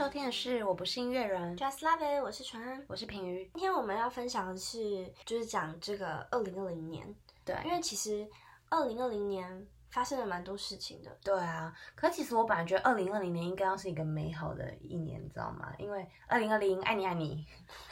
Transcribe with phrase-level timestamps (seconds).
[0.00, 2.82] 收听的是《我不是音乐人》，Just Love It，我是纯安。
[2.88, 3.44] 我是平瑜。
[3.52, 8.26] 今天我们要分享的是，就是讲这个二零二零年，对，因为其实
[8.70, 11.14] 二零二零年发生了蛮多事情的。
[11.22, 15.70] 对啊，可其实我本来觉得二零二零年应该要是一个美好的一年，你知道吗？
[15.78, 17.44] 因为二零二零爱你爱你，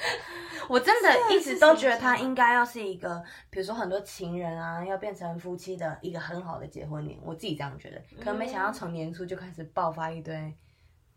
[0.66, 8.02] 我真的一直都觉得它应该要是一个，比如说很多情人啊要变成夫妻的一个很好的结婚年，我自己这样觉得。
[8.16, 10.56] 可能没想到从年初就开始爆发一堆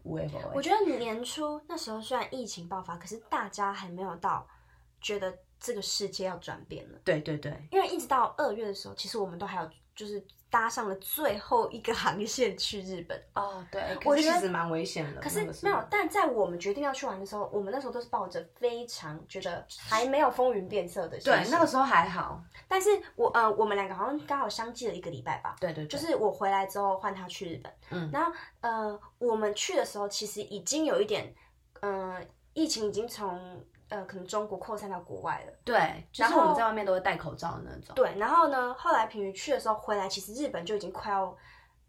[0.04, 4.48] 我觉得年初那时候虽然疫情爆发，可是大家还没有到
[5.00, 13.20] 觉得这个世界要转变了，对对对，因为一直到二月的时候，其实我们都还有就是搭上了最后一个航线去日本。
[13.34, 15.22] 哦对，我觉得是其实蛮危险的。
[15.22, 22.44] 可是没有但在我们决定要去玩的时候，我们那时候都是抱着非常觉得还没有风云变色的心对那个时候还好。
[22.68, 25.56] 但是我呃，我们两个好像刚好相继了一个礼拜吧。
[25.60, 31.34] 对对对，就是我回来之后换他去日本，嗯然后呃，我们去的时候其实已经有一点，
[31.80, 32.22] 呃，
[32.54, 35.54] 疫情已经从呃可能中国扩散到国外了。
[35.64, 37.94] 对，就然后是我们在外面都会戴口罩的那种。
[37.94, 41.38] 对，然后呢，后来平宇去的时候回来，其实日本就已经快要，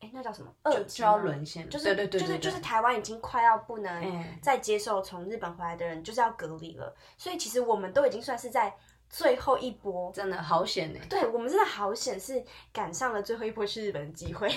[0.00, 0.53] 哎，那叫什么？
[0.64, 6.94] 二级就要吗沦陷了就是对对对就是就是台湾已经快要不能嗯再接受从日本回来的人，就是要隔离了。
[7.17, 8.75] 所以其实我们都已经算是在
[9.09, 10.11] 最后一波。
[10.12, 14.50] 真的好险呢，对我们真的好险，是赶上了最后一波去日本的机会。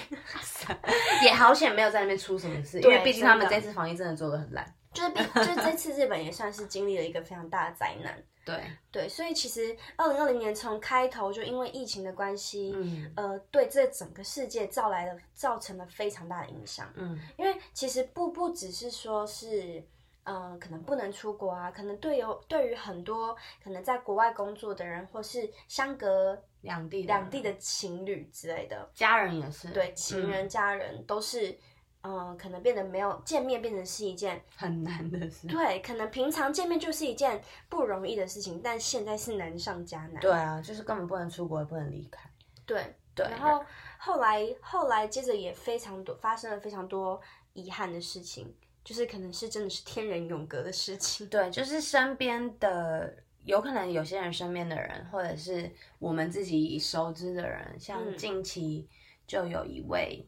[1.24, 4.66] 也好险没有在那边出什么事，因对为毕竟他们这次防疫真的做的很烂。
[4.96, 8.24] 就是比 就是这次日本也算是经历了一个非常大的灾难。
[8.46, 16.88] 对，对，所以其实二零二零年从开头就因为疫情的关系，嗯呃，对这整个世界造来了造成了非常大的影响。
[16.96, 19.84] 嗯，因为其实不不只是说是，
[20.26, 31.58] 呃，可能不能出国啊，可能对有对于很多可能在国外工作的人，或是相隔两地两地的情侣之类的，家人也是，对，情人、家人都是，
[32.06, 35.48] 嗯、可能变得没有见面，变成是一件 很难的事。
[35.48, 40.22] 对，可能平常见面就是一件不容易的事情，但现在是难上加难。
[40.22, 42.30] 对啊，就是根本不能出国，也不能离开。
[42.66, 43.64] 对对然后
[43.98, 47.22] 后来后来接着也非常多发生了非常多
[47.54, 48.54] 遗憾的事情，
[48.84, 51.28] 就是可能是真的是天人永隔的事情。
[51.28, 58.90] 对，就是身边的，有可能有些人身边的人，或者是我们自己熟知的人，像嗯近期
[59.28, 60.28] 就有一位，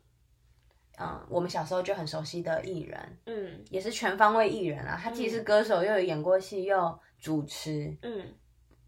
[1.00, 5.00] 嗯，我们小时候就很熟悉的艺人，嗯也是全方位艺人啊。
[5.02, 8.26] 他既是歌手，又有演过戏，又主持，嗯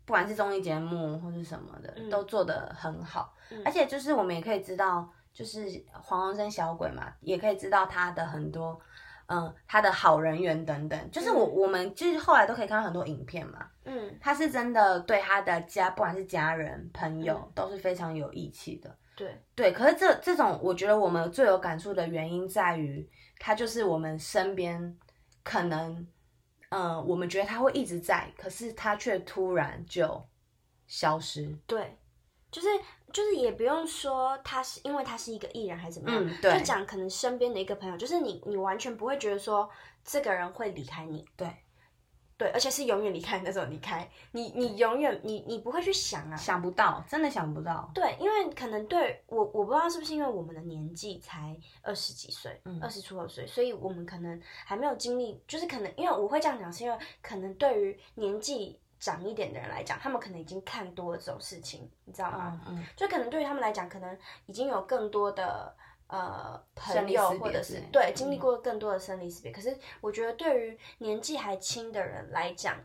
[0.05, 3.33] 不管是综艺节目或是什么的，嗯都做得很好。
[3.51, 5.61] 嗯而且就是我们也可以知道，就是
[5.91, 8.79] 黄鸿升小鬼嘛，也可以知道他的很多，
[9.27, 11.11] 嗯，他的好人缘等等。
[11.11, 18.95] 就是我、嗯我们就是后来都可以看到很多影片嘛，嗯，他是真的对他的家，不管是家人朋友，嗯都是非常有义气的。
[19.19, 23.05] 对，对，可是这这种，我觉得我们最有感触的原因在于，
[23.37, 24.97] 他就是我们身边
[25.43, 26.07] 可能，
[26.69, 30.25] 嗯，我们觉得他会一直在，可是他却突然就
[30.87, 31.53] 消失。
[31.67, 31.97] 对，
[32.49, 32.69] 就是
[33.11, 36.57] 就是也不用说他是因为他是一个艺人还是怎么样，嗯对。
[36.57, 39.69] 就讲可能身边的一个朋友，就是你你完全不会觉得说
[40.05, 41.47] 这个人会离开你，对
[42.39, 47.91] 对，而且是永远离开的那种离开，你你永远你你不会去想啊，想不到，真的想不到。
[47.93, 62.61] 对，因为可能对我我不知道是不是因为我们的年纪才二十几岁，嗯二十出头岁，所以我们可能还没有经历，就是可能因为我会这样讲，是因为可能对于年纪长一点的人来讲，他们可能已经看多了这种事情，你知道吗？
[62.67, 65.75] 嗯嗯，就可能对于他们来讲，可能已经有更多的
[66.09, 69.51] 呃朋友或者是对经历嗯过更多的生离死别。
[69.51, 72.75] 可是我觉得对于年纪还轻的人来讲，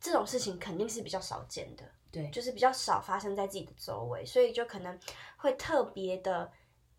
[0.00, 1.84] 这种事情肯定是比较少见的。
[2.10, 4.98] 对，就是比较少发生在自己的周围，所以就可能
[5.36, 6.50] 会特别的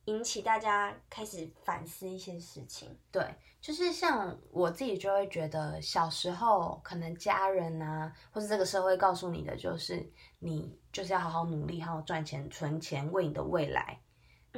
[0.05, 2.95] 引起大家开始反思一些事情。
[3.11, 3.23] 对，
[3.59, 10.07] 就是像我自己就会觉得，小时候可能家人啊，或是这个社会告诉你的，就是
[10.37, 13.99] 你就是要好好努力，好好赚钱、存钱，为你的未来，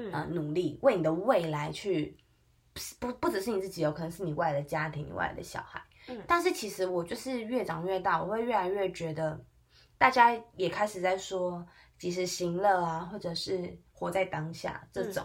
[0.01, 2.17] 嗯呃，努力，为你的未来去，
[2.99, 5.81] 不不只是你自己，有可能是你未来的家庭、你未来的小孩。
[6.07, 9.39] 嗯但是其实我就是越长越大，我会越来越觉得，
[9.97, 11.65] 大家也开始在说
[11.99, 15.23] 及时行乐啊，或者是活在当下这种。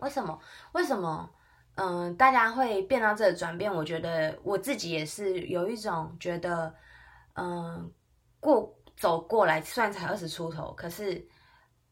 [0.00, 0.38] 为什么？
[0.72, 1.30] 为什么？
[1.74, 3.74] 嗯、大家会变到这个转变？
[3.74, 6.74] 我觉得我自己也是有一种觉得，
[7.34, 7.90] 嗯、
[8.40, 11.26] 过走过来，虽然才二十出头，可是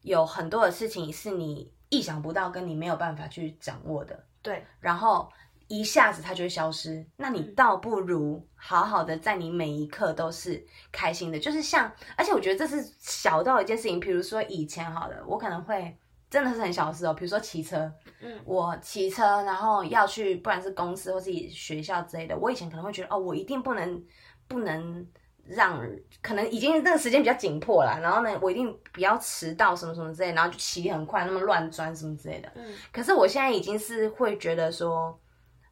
[0.01, 4.23] 有很多的事情是你意想不到，跟你没有办法去掌握的。
[4.41, 5.29] 对，然后
[5.67, 7.05] 一下子它就会消失。
[7.15, 15.95] 那你倒不如好好的在你每一刻都是开心的，就是像，而且我觉得这是小到一件事情，比如说以前好了，我可能会
[16.29, 24.03] 真的是很小的事哦，比如说骑车，嗯我骑车然后要去，不管是公司或是学校之类的，我以前可能会觉得哦，我一定不能
[24.47, 25.05] 不能
[25.47, 25.81] 让，
[26.21, 32.51] 可能已经那个时间比较紧迫了，然后呢，我一定不要迟到什么什么之类，然后就骑很快，那么乱钻什么之类的。
[32.55, 35.19] 嗯可是我现在已经是会觉得说，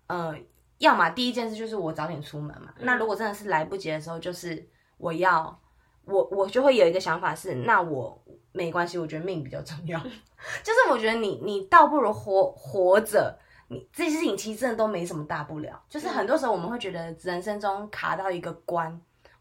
[0.07, 0.36] 呃，
[0.80, 2.74] 要么第一件事就是我早点出门嘛。
[2.80, 4.68] 那如果真的是来不及的时候，就是
[4.98, 5.60] 我要
[6.06, 10.00] 我我就会有一个想法是，那我没关系，我觉得命比较重要。
[10.63, 13.38] 就是我觉得你你倒不如活活着。
[13.72, 19.00] 你这些事情其实真的都没什么大不了，就是很多时候我们会觉得人生中卡到一个关，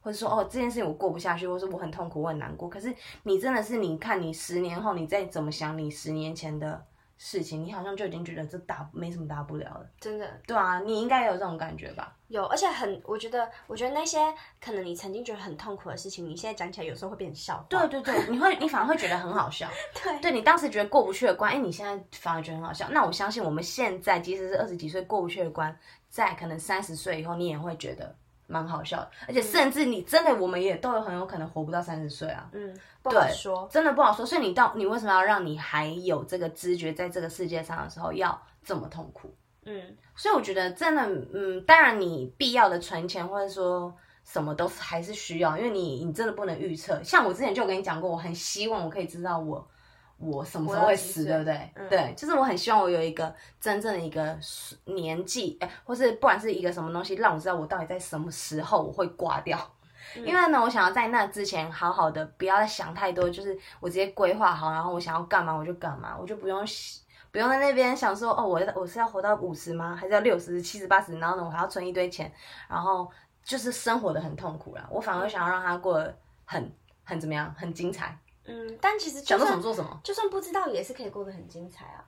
[0.08, 2.66] 或者说哦这件事情我过不下去，或是我很痛苦，我很难过。
[2.66, 2.94] 可是
[3.24, 6.82] 你真的是，你看你十年后你再怎么想你十年前的
[7.18, 9.86] 事情，你好像就已经觉得这大没什么大不了了。
[10.00, 12.16] 真的对啊，你应该有这种感觉吧？
[12.28, 14.18] 有，而且很，我觉得，我觉得那些
[14.58, 17.66] 可能你曾经觉得很痛苦的事情，你现在讲起来有时候会变成笑话。
[17.68, 19.68] 对对对，你会你反而会觉得很好笑。
[20.02, 22.88] 对对你当时觉得过不去的关，哎，你现在反而觉得很好笑。
[22.92, 25.78] 那我相信我们现在即使是二十几岁过不去的关，
[26.08, 28.16] 在可能三十岁以后，你也会觉得
[28.48, 29.10] 蛮好笑的。
[29.28, 32.48] 而且甚至你真的，我们也都有很有可能活不到三十岁啊。
[32.52, 33.68] 嗯，不好说。
[33.70, 34.26] 真的不好说。
[34.26, 39.32] 所以你到你为什么要让你还有这个知觉，在这个世界上的时候要这么痛苦？
[39.64, 47.02] 嗯，所以我觉得真的，嗯，当然你必要的存钱或者说什么都是还是需要，因为你你真的不能预测。
[47.02, 49.68] 像我之前就有跟你讲过，我很希望我可以知道我
[50.18, 51.70] 我什么时候会死，对不对？
[51.74, 54.36] 嗯对，就是我很希望我有一个真正的一个
[54.84, 59.58] 年纪，哎，或是不管是一个什么东西，让我知道我到底在什么时候我会挂掉。
[60.16, 66.64] 嗯因为呢，我想要在那之前好好的，不要再想太多，就是我直接规划好，然后我想要干嘛我就干嘛，我就不用
[67.30, 69.94] 不用在那边想说哦，我我是要活到五十吗？
[69.94, 71.18] 还是要六十、七十、八十？
[71.18, 72.32] 然后呢，我还要存一堆钱，
[72.68, 73.06] 然后
[73.44, 74.88] 就是生活的很痛苦啦。
[74.90, 76.16] 我反而想要让他过得
[76.46, 76.72] 很
[77.04, 80.00] 很怎么样，很精彩，嗯，但其实就想做什算么做什么。
[80.02, 82.04] 就算不知道，也是可以过得很精彩啊。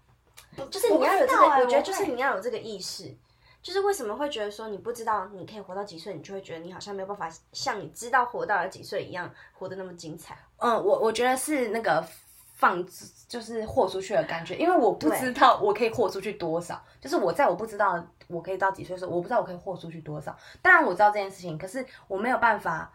[0.70, 3.14] 就是你要有这个，我觉得就是你你要有这个意识。
[3.62, 10.34] 就是为什么会觉得说你不知道你可以活到几岁，你就会觉得你好像没有办法像你知道活到了几岁一样活得那么精彩。
[10.56, 12.02] 嗯，我我觉得是那个
[12.54, 12.82] 放
[13.28, 20.34] 就是豁出去的感觉，因为我不知道我可以豁出去多少，就是我在我不知道我可以到几岁的时候，我不知道我可以豁出去多少。
[20.62, 22.90] 当然我知道这件事情，可是我没有办法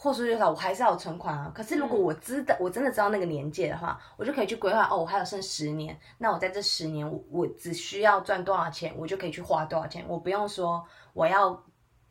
[0.00, 1.50] 豁出去多少，我还是要有存款啊。
[1.52, 11.60] 可是如果我知道、我真的知道那个年纪的话，我就可以去规划哦，我还有剩十年，那我在这十年我我只需要赚多少钱，我就可以去花多少钱，我不用说我要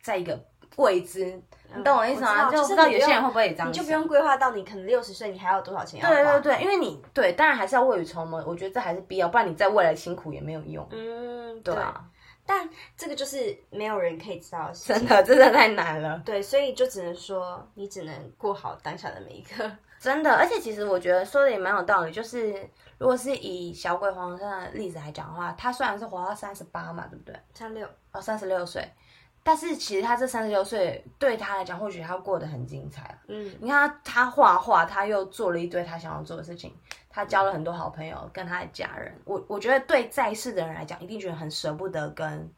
[0.02, 0.38] 在一个
[0.76, 1.40] 未知。
[1.74, 2.50] 你懂我意思吗？
[2.50, 6.14] 就不知道有些人会不会也这样想你就不用规划到你可能六十岁，你还要多少钱要花？
[6.14, 10.86] 对对对，因为你对，当然还是要未雨绸缪，我觉得这还是必要，不然你在未来辛苦也没有用。
[10.90, 12.02] 嗯，对啊，
[12.50, 12.66] 但
[12.96, 14.94] 这个就是没有人可以知道的事情。
[14.94, 19.70] 真的真的太难了，对，所以就只能说你只能过好当下的每一刻。
[20.00, 20.34] 真的。
[20.34, 22.66] 而且其实我觉得说的也蛮有道理，就是
[22.96, 27.38] 如果是以小鬼黄生的例子来讲的话，他虽然是活到三十八嘛，对不对？
[27.52, 28.82] 三六，哦，三十六岁，
[29.42, 33.18] 但是其实他这三十六岁对他来讲，或许他过得很精彩啊。
[33.28, 36.74] 嗯你看他，他画画，他又做了一堆他想要做的事情，
[37.08, 39.12] 他交了很多好朋友，跟他的家人。
[39.24, 42.50] 我我觉得对在世的人来讲，一定觉得很舍不得，跟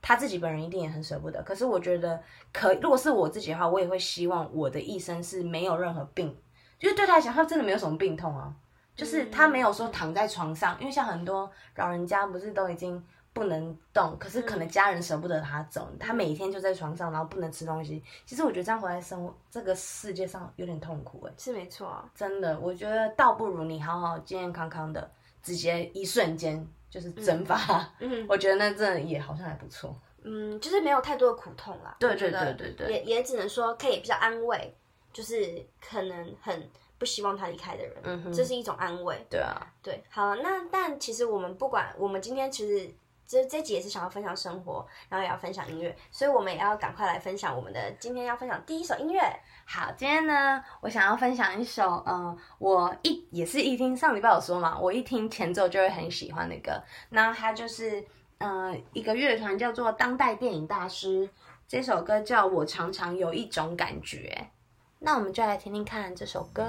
[0.00, 1.42] 他自己本人一定也很舍不得。
[1.42, 6.36] 可是我觉得可，如果是我自己的话，我也会希望我的一生是没有任何病，
[6.78, 8.54] 就是对他来讲，他真的没有什么病痛啊，
[8.96, 13.04] 就是他没有说躺在床上，因为像很多老人家不是都已经。
[13.32, 18.02] 不能动，可是可能家人舍不得他走，他每天就在床上，然后不能吃东西。
[18.26, 22.10] 其实我觉得这样活在生活这个世界上有点痛苦哎、是没错啊。
[22.14, 25.10] 真的，我觉得倒不如你好好健健康康的，
[25.42, 27.88] 直接一瞬间就是蒸发。
[28.00, 29.96] 嗯 我觉得那真的也好像还不错。
[30.22, 31.96] 嗯，就是没有太多的苦痛啦。
[31.98, 34.76] 对对对对对也也只能说可以比较安慰，
[35.12, 36.68] 就是可能很
[36.98, 39.16] 不希望他离开的人，嗯哼这是一种安慰。
[39.30, 42.92] 对啊，对，好，那但其实我们不管，我们今天其实
[43.30, 49.22] 这这集也是想要分享生活，然后也要分享音乐，所以我们也要赶快来分享我们的今天要分享第一首音乐。
[49.64, 56.72] 好，今天呢，我想要分享一首，嗯、我一也是一听上礼拜有说嘛，我一听前奏就会很喜欢的歌。
[57.10, 58.04] 那它就是，
[58.38, 61.30] 嗯、一个乐团叫做当代电影大师，
[61.68, 64.48] 这首歌叫我常常有一种感觉。
[64.98, 66.64] 那我们就来听听看这首歌。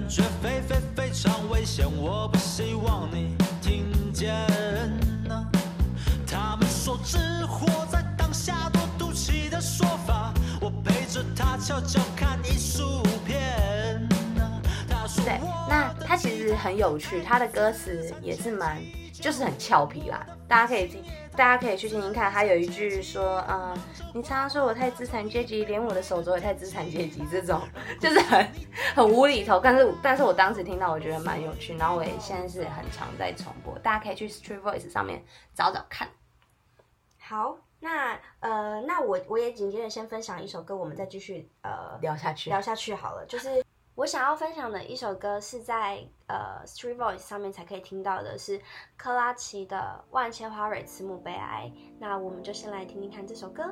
[0.00, 4.34] 感觉，非非非常危险，我不希望你听见
[5.28, 5.46] 啊。
[6.26, 9.60] 他们说只活在当下，多赌气的
[11.36, 14.08] 他悄悄看艺术片。
[15.22, 15.38] 对，
[15.68, 18.78] 那他其实很有趣，他的歌词也是蛮，
[19.20, 20.26] 就是很俏皮啦。
[20.48, 21.04] 大家可以听，
[21.36, 22.32] 大家可以去听听看。
[22.32, 23.76] 他有一句说，嗯，
[24.12, 27.60] 你常常说我太资产阶级，连我的手镯也太资产阶级，这种
[28.00, 28.48] 就是很
[28.96, 29.60] 很无厘头。
[29.62, 35.22] 但是，但是我当时听到，我觉得蛮有趣，然后我也现在是很常在重播，大家可以去 Street Voice 上面
[35.54, 36.08] 找找看。
[37.18, 43.24] 好，那呃，那我我也紧接着先分享一首歌，我们再继续呃聊下去，聊下去好了。
[43.26, 43.64] 就是
[44.00, 48.58] 我想要分享的一首歌是在呃 Street Voice 上面才可以听到的，是
[48.96, 51.70] 克拉奇的《万千花蕊慈母悲哀》。
[51.98, 53.62] 那我们就先来听听看这首歌。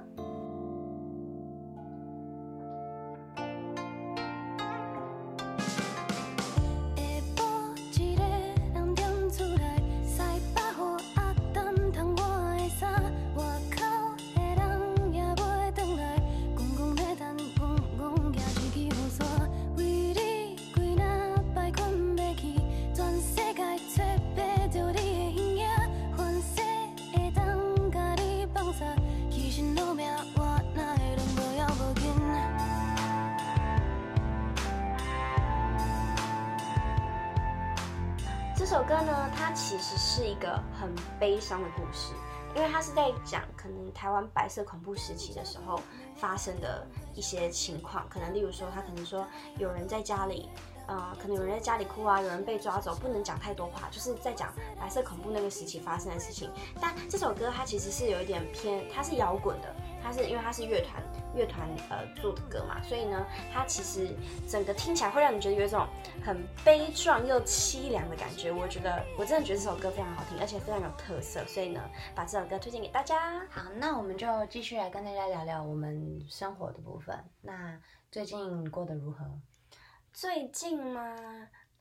[38.89, 40.91] 歌呢，它其实是一个很
[41.21, 42.15] 悲伤的故事，
[42.57, 45.79] 因为它是在讲可能台湾白色恐怖时期的时候
[46.17, 49.27] 发生的一些情况，可能例如说，他可能说
[49.59, 50.49] 有人在家里。
[50.91, 56.51] 呃，可能有人在家里哭啊，有人被抓走，不能讲太多话，就是在讲白色恐怖那个时期发生的事情。
[56.81, 61.03] 但这首歌它其实是有一点偏，它是摇滚的，它是因为它是乐团
[61.39, 64.09] 乐团呃做的歌嘛，所以呢，它其实
[64.49, 65.87] 整个听起来会让你觉得有一种
[66.25, 68.51] 很悲壮又凄凉的感觉。
[68.51, 71.81] 我觉得我真的觉得这首歌非常好听，而且非常有特色，所以呢，
[72.15, 73.47] 把这首歌推荐给大家。
[73.49, 77.17] 好，那我们就继续来跟大家聊聊我们生活的部分。
[77.41, 77.81] 那
[78.11, 79.25] 最近过得如何？
[80.13, 81.17] 最近吗？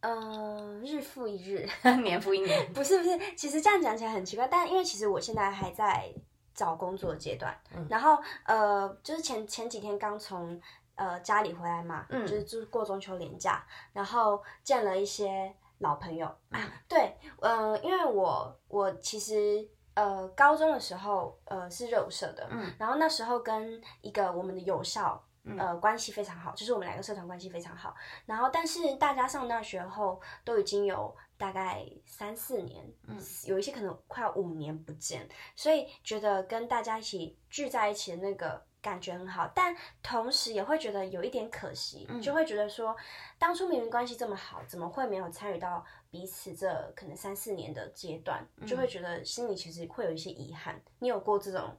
[0.02, 1.68] 呃，日复一日，
[2.04, 2.72] 年复一年。
[2.72, 6.14] 不是不是，其实这样讲起来很奇怪，但因为其实我现在还在
[6.58, 10.60] 找工作的阶段，嗯然后呃，就是前前几天刚从
[10.96, 19.70] 呃家里回来嘛，嗯就是住过中秋连假，然后见了一些老朋友嗯啊，对，呃，因为我我其实。
[19.98, 25.20] 呃，高中的时候，呃，是热舞社的，嗯然后那时候跟一个我们的友校，
[25.58, 27.96] 呃，关系非常好，就是我们两个社团关系非常好。
[28.26, 42.96] 然后，但是大家上大学后都已经有大概三四年，嗯有一些可能快要五年不见，所以觉得跟大家一起聚在一起的那个感觉很好，但同时也会觉得有一点可惜，嗯就会觉得说，
[43.38, 48.46] 当初明明关系这么好，怎么会没有参与到彼此这可能三四年的阶段？
[48.66, 50.82] 就会觉得心里其实会有一些遗憾。
[51.00, 51.78] 你有过这种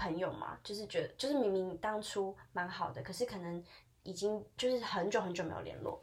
[0.00, 0.56] 朋友嘛？
[0.64, 3.62] 就是觉得，就是明明当初蛮好的，可是可能
[4.02, 6.02] 已经就是很久很久没有联络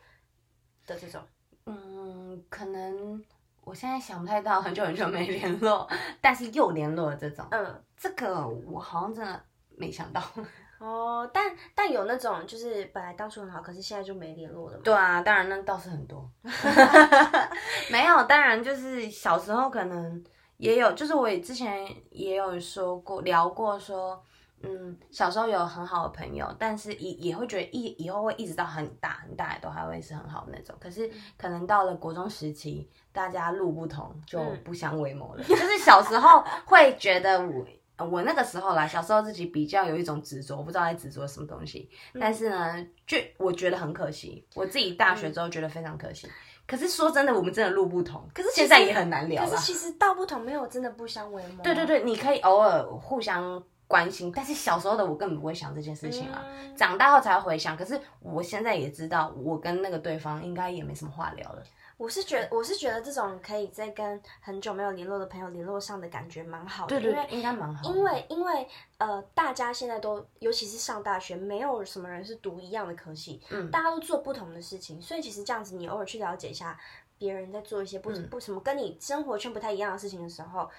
[0.86, 1.20] 的这种。
[1.66, 3.22] 嗯，可能
[3.63, 5.89] 我现在想不太到，很久很久没联络，
[6.22, 9.44] 但是又联络了这种，嗯，这个我好像真的
[9.75, 10.22] 没想到。
[10.80, 14.82] 哦，但但有那种就是本来当初很好，可是现在就没联络的吗？
[14.84, 16.30] 对啊，当然那倒是很多，
[17.92, 20.24] 没有，当然就是小时候可能
[20.58, 24.22] 也有，就是我也之前也有说过聊过说，
[24.62, 35.44] 嗯，小时候有很好的朋友，但是也也会觉得以以后会一直到很大很大都还会是很好的那种，可是可能到了国中时期，大家路不同，就不相为谋了。
[35.44, 37.66] 就是小时候会觉得我。
[38.00, 44.46] 我那个时候啦，小时候自己比较有一种执着，我不知道在执着什么东西，但是呢，就我觉得很可惜。
[44.54, 46.28] 我自己大学之后觉得非常可惜。
[46.67, 49.63] 可是说真的，我们真的路不同，可是现在也很难聊啦可是。
[49.63, 51.63] 其实道不同没有真的不相为谋。
[51.63, 56.43] 对对，对，你可以偶尔互相关心，但是小时候的我根本不会想这件事情啊。
[56.45, 61.63] 嗯长大后才会回想，可是我现在也知道，我跟那个对方应该也没什么话聊了。
[61.98, 68.68] 我是觉得，我是觉得这种可以再跟很久没有联络的朋友联络上的感觉蛮好的，对对因为应该蛮好因为因为
[69.00, 76.80] 呃，大家现在都，尤其是上大学，没有什么人是读一样的科系，嗯大家都做不同的事情，所以其实这样子，你偶尔去了解一下
[77.18, 80.70] 别人在做一些不、嗯不什么跟你生活圈不太一样的事情的时候，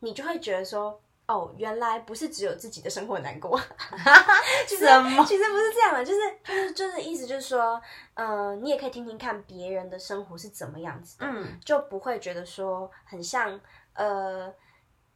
[0.00, 1.00] 你就会觉得说。
[1.26, 3.58] 哦，原来不是只有自己的生活难过，
[4.68, 4.86] 其实
[5.26, 7.82] 其实不是这样的，就是就是就是意思就是说，
[8.14, 13.60] 呃，你也可以听听看别人的生活是怎么样子的，嗯就不会觉得说很像
[13.94, 14.52] 呃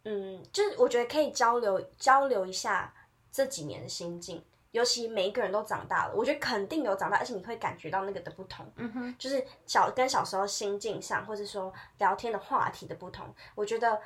[0.04, 2.92] 嗯，就是我觉得可以交流交流一下
[3.30, 14.00] 这几年的心境，尤其每一个人都长大了，我觉得肯定有长大，而且你会感觉到那个的不同，嗯哼，就是小跟小时候心境上，或者说聊天的话题的不同，我觉得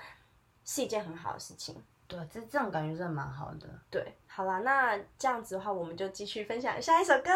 [0.67, 1.83] 是一件很好的事情。
[2.07, 3.67] 对，这这种感觉真的蛮好的。
[3.91, 7.31] 对，好啦，那这样子的话，我们就继续分享下一首歌，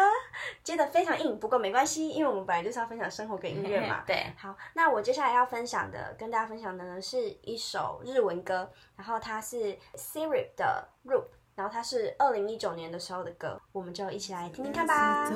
[0.63, 4.03] 接的非常硬，不过没关系，因为我们本来就是要分享生活跟音乐嘛。
[4.07, 15.29] 对，好，那我接下来要分享的，跟大家分享的呢，是一首日文歌，然后它是 Siri 的 Roop，然后它是二零一九年的时候的歌，我们就一起来听听看吧。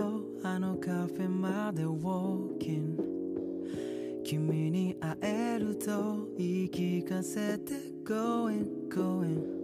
[4.24, 7.74] 君に会えると言い聞かせて
[8.06, 9.64] going going.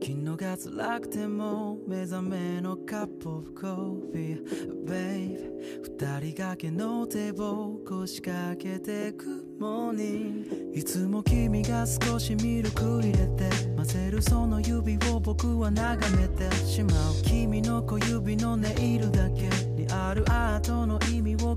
[0.00, 17.22] 起きんのが辛くても目覚めのカップオブコーヒー Babe 二人掛けの手を腰掛けてくモーニングいつも君が少しミルク入れて混ぜるその指を僕は眺めてしまう。
[17.22, 21.56] 君の小指のネイルだけにあるアートの意味を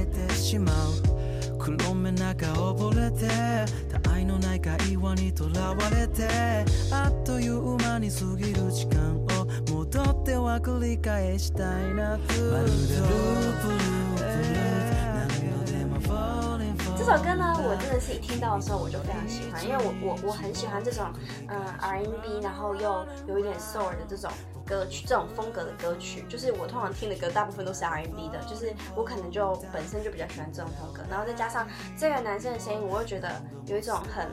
[0.00, 1.23] えてしまう。
[1.64, 3.26] 黒目中溺れて
[3.90, 6.28] 他愛のない会話にとらわれて
[6.92, 12.52] あっという間に過ぎる時間を戻っては繰り返したいなずっと。
[12.52, 13.08] まるでルー
[13.62, 21.10] プループループ何秒でも falling 这首歌呢，我真的是一听到的时候我就非常喜欢，因为我我我很喜欢这种
[21.48, 24.30] 嗯呃 R&B，然后又有一点 soul 的这种
[24.66, 33.30] 歌曲，这种风格的歌曲，就是我通常听的歌大部分都是 R&B 的，就是我可能就本身就比较喜欢这种风格，然后再加上这个男生的声音，我会觉得
[33.66, 34.30] 有一种很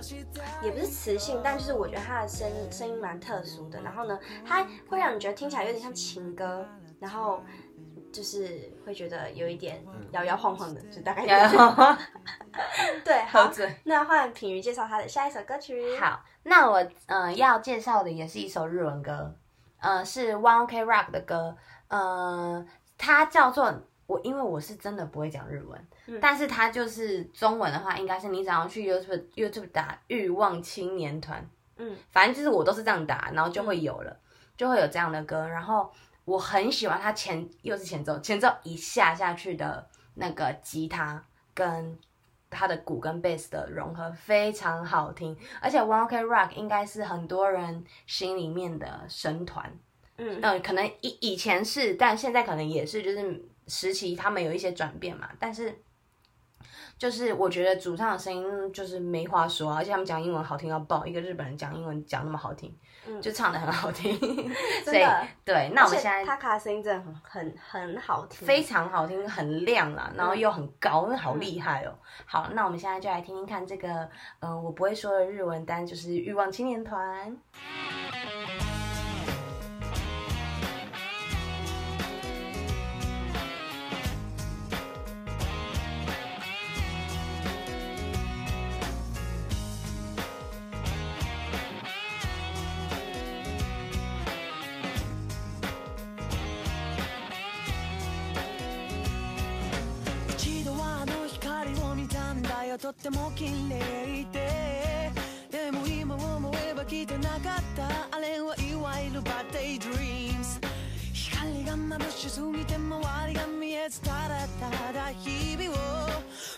[0.63, 6.67] 也不是磁性，但就是我觉得他的声声音蛮特殊的，然后呢，他会让你觉得听起来有点像情歌，
[6.99, 7.41] 然后。
[8.13, 11.97] 就是会觉得有一点摇摇晃晃的，就大概这样
[13.05, 19.33] 对，好好准，那换品瑜介绍他的下一首歌曲。，好，那我呃要介绍的也是一首日文歌，
[19.81, 21.57] 呃是 One Ok Rock 的歌，
[21.89, 22.65] 呃
[22.97, 23.73] 它叫做
[24.07, 34.17] 我因为我是真的不会讲日文，嗯但是它就是中文的话，应该是你只要去 YouTube YouTube 打欲望青年团，嗯，反正就是我都是这样打，然后就会有了，
[34.55, 35.91] 就会有这样的歌，然后
[36.25, 41.97] 我很喜欢它前又是前奏，前奏一下下去的那个吉他跟
[42.51, 49.75] 它的鼓跟贝斯的融合非常好听，而且 One Ok Rock 应该是很多人心里面的神团，
[50.17, 55.81] 嗯嗯、可能以以前是，但现在可能也是，就是时期他们有一些转变嘛，但是。
[57.01, 62.71] 就是我觉得主唱的声音就是没话说啊，而且他们讲英文好听到爆，一个日本人讲英文讲那么好听，
[63.07, 64.15] 嗯就唱的很好听，
[64.85, 65.03] 所以。
[65.43, 71.95] 对，那我们现在他卡声音真的很很很好听，非常好听，很亮啦，然后又很高，那好厉害哦。
[72.27, 74.07] 好，那我们现在就来听听看这个，
[74.39, 77.35] 嗯、我不会说的日文单，就是欲望青年团。
[103.00, 105.10] ても綺麗で
[105.50, 107.40] でも今思えばきっとなかっ
[107.74, 110.60] たあれはいわゆるバッデイドリームズ
[111.14, 115.74] 光が眩しすぎて周りが見えずただただ日々を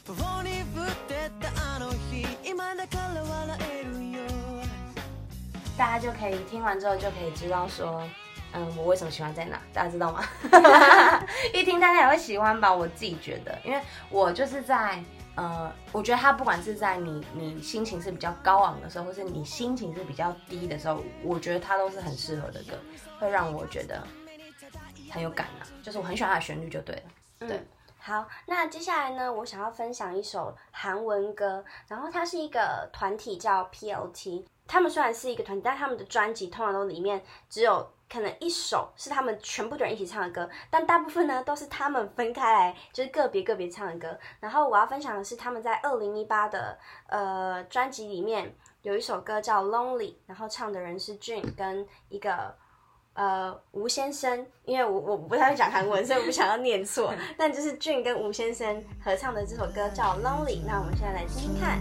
[0.06, 4.18] 棒に振ってたあの日今だから笑えるよ
[5.76, 8.02] 大家就可以听完之后就可以知道说，
[8.54, 10.24] 嗯，我为什么喜欢在哪，大家知道吗？
[11.54, 14.98] 一听大家也会喜欢吧，我自己觉得，因为我就是在。
[15.35, 22.77] 呃，我觉得它不管是在你你心情是比较高昂的时候，或是你心情是比较低的时候，我觉得它都是很适合的歌，
[23.19, 24.05] 会让我觉得
[25.09, 25.65] 很有感啊。
[25.81, 27.01] 就是我很喜欢它的旋律就对了。
[27.39, 27.67] 对嗯，
[27.97, 44.17] 好，那接下来呢，我想要分享一首韩文歌，然后它是一个团体叫 PLT，他们虽然是一个团体，但他们的专辑通常都里面只有可能一首是他们全部的人一起唱的歌，但大部分呢都是他们分开来，就是个别个别唱的歌。
[44.39, 52.55] 然后我要分享的是他们在二零一八的呃专辑里面有一首歌叫 Lonely，然后唱的人是 Jun 跟一个。
[53.15, 57.13] 呃，吴先生，因为我我不太会讲韩文，所以我不想要念错。
[57.37, 61.79] 但就是俊跟吴先生合唱的这首歌叫《Lonely》，那我们现在来听听看。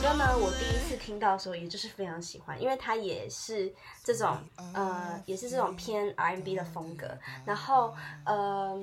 [0.00, 3.72] 歌呢，我第一次听到的时候，也就是非常喜欢，因为它也是
[4.04, 4.36] 这种
[4.74, 7.06] 呃，也是这种偏 R&B 的风格。
[7.44, 8.78] 然后呃，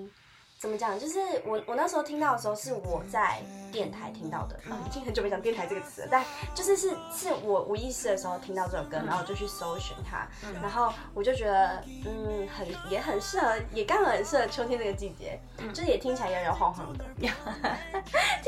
[0.64, 0.98] 怎么讲？
[0.98, 6.24] 就是我我那时候听到的时候，是我在电台听到的，啊、已经很久没讲电台这个词了，但
[6.56, 10.26] 就是是是我无意识的时候听到这首歌，然后我就去搜寻它，
[10.62, 15.38] 然后我就觉得嗯，很也很适合，也刚好很适合秋天这个季节，
[15.74, 17.30] 就是也听起来摇摇晃晃的， 听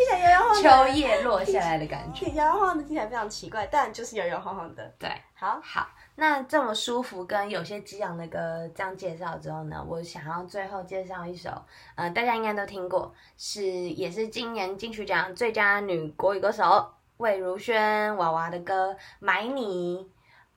[0.05, 0.55] 起来摇摇晃。
[0.55, 2.27] 秋叶落下来的感觉。
[2.27, 4.89] 摇摇晃晃的听起来非常奇怪，但就是摇摇晃晃的。
[4.97, 11.49] 对，好，好，那这么舒服跟有些激昂的歌这样介绍之后呢，我想要最后介绍一首，
[11.95, 19.97] 呃，大家应该都听过，是也是今年金曲奖最佳女国语歌手魏如萱娃娃的歌《买你》。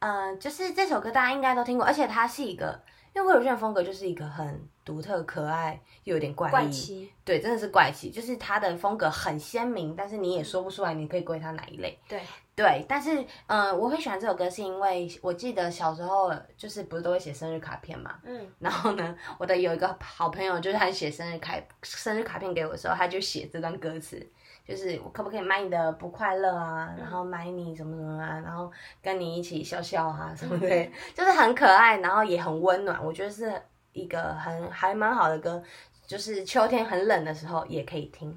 [0.00, 2.80] 呃，就是这首歌大家应该都听过，而且它是一个，
[3.18, 11.98] 因为魏如萱的风格就是一个很独特、可爱又有点怪异，怪奇，对，真的是怪奇，就是他的风格很鲜明，但是你也说不出来你可以归他哪一类。
[12.08, 12.22] 对，
[12.54, 24.24] 对，但是嗯、呃我会喜欢这首歌，是因为我记得小时候就是不是都会写生日卡片嘛，嗯，然后呢，我的有一个好朋友，就是他写生日卡生日卡片给我的时候，他就写这段歌词，
[24.68, 28.70] 就是我可不可以买你的不快乐啊，然后买你什么什么啊，然后
[29.02, 33.60] 跟你一起笑笑啊 什么的，就是很可爱，然后也很温暖，我觉得是
[33.92, 35.62] 一个很还蛮好的歌。
[36.06, 38.34] 就是秋天很冷的时候也可以听，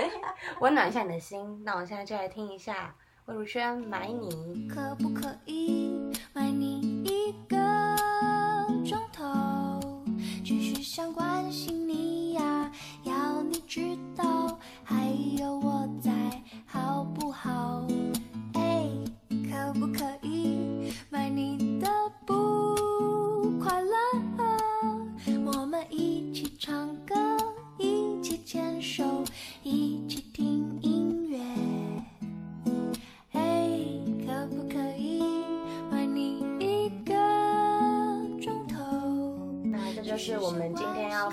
[0.60, 1.62] 温暖一下你的心。
[1.64, 2.94] 那我现在就来听一下
[3.26, 4.68] 魏如萱《买你》。
[4.74, 7.56] 可不可以买你一个
[8.88, 9.80] 钟头？
[10.42, 11.89] 继续想关心你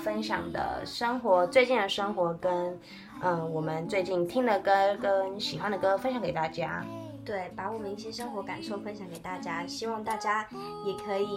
[0.08, 2.80] 分享的生活，最近的生活跟
[3.20, 6.82] 嗯我们最近听的歌跟喜欢的歌分享给大家。
[7.26, 10.48] 对，把我们一些生活感受分享给大家，希望大家
[10.86, 11.28] 也可以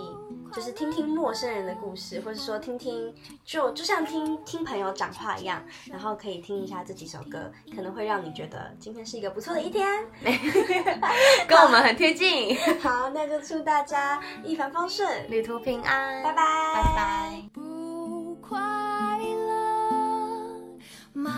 [0.54, 9.86] 就是听听陌生人的故事，或者说听听就就像听听朋友讲话一样，然后可以听一下这几首歌，可能会让你觉得今天是一个不错的一天。
[11.46, 17.71] 跟我们很贴近，好，那就祝大家一帆风顺，旅途平安，拜拜，拜拜。
[18.52, 20.78] 不快乐，
[21.14, 21.32] 买